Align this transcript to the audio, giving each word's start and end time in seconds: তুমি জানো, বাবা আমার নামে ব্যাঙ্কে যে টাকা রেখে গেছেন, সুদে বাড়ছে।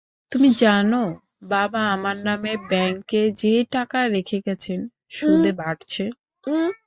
তুমি 0.31 0.49
জানো, 0.55 1.03
বাবা 1.45 1.81
আমার 1.95 2.17
নামে 2.27 2.53
ব্যাঙ্কে 2.69 3.21
যে 3.41 3.53
টাকা 3.71 3.99
রেখে 4.07 4.37
গেছেন, 4.47 4.79
সুদে 5.09 5.51
বাড়ছে। 5.53 6.03